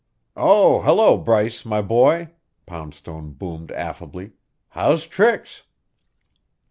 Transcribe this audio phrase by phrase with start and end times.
[0.35, 2.31] "Oh, hello, Bryce, my boy,"
[2.65, 4.31] Poundstone boomed affably.
[4.69, 5.61] "How's tricks?"